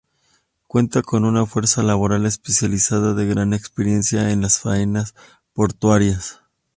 [0.65, 5.13] Cuenta con una fuerza laboral especializada de gran experiencia en las faenas
[5.53, 6.39] portuarias.